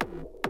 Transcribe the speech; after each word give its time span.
you 0.00 0.41